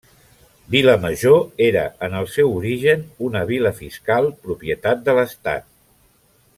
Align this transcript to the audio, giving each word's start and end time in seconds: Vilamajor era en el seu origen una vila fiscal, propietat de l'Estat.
Vilamajor 0.75 1.43
era 1.65 1.83
en 2.07 2.15
el 2.21 2.29
seu 2.37 2.49
origen 2.61 3.05
una 3.29 3.45
vila 3.53 3.73
fiscal, 3.83 4.31
propietat 4.49 5.05
de 5.11 5.17
l'Estat. 5.21 5.69